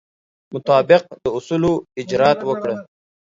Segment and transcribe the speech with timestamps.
[0.53, 2.75] مطابق د اصولو اجرات وکړه.